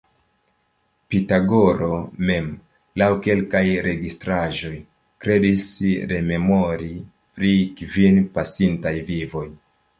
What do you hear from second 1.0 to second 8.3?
Pitagoro mem, laŭ kelkaj registraĵoj, kredis rememori pri kvin